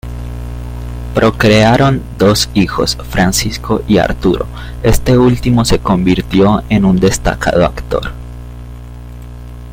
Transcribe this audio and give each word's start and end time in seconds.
Procrearon 1.13 2.01
dos 2.17 2.49
hijos: 2.55 2.97
Francisco 3.11 3.83
y 3.87 3.99
Arturo, 3.99 4.47
este 4.81 5.15
último 5.15 5.63
se 5.63 5.77
convirtió 5.77 6.63
en 6.69 6.85
un 6.85 6.99
destacado 6.99 7.63
actor. 7.63 8.11